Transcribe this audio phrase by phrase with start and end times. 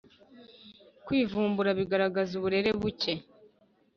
[1.05, 3.13] Kwivumbura bigaragaza uburere bucye